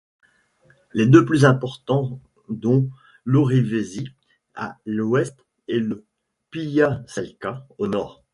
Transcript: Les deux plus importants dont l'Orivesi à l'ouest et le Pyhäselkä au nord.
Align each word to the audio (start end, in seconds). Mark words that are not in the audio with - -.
Les 0.93 1.05
deux 1.05 1.23
plus 1.25 1.45
importants 1.45 2.19
dont 2.49 2.89
l'Orivesi 3.23 4.07
à 4.55 4.79
l'ouest 4.83 5.45
et 5.67 5.79
le 5.79 6.05
Pyhäselkä 6.49 7.67
au 7.77 7.85
nord. 7.85 8.23